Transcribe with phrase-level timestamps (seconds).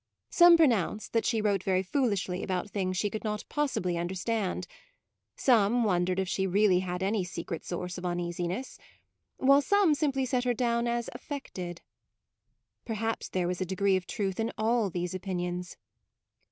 [0.31, 4.65] Some pronounced that she wrote very foolishly about things she could not possibly understand;
[5.35, 8.79] some wondered if she really had any secret MAUDE, 13 source of uneasiness;
[9.37, 11.81] while some simply set her down as affected.
[12.83, 15.77] Perhaps there was a degree of truth in all these opinions.